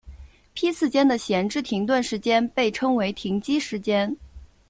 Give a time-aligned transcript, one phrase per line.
[0.55, 4.17] 批次间的闲置停顿时间被称为停机时间。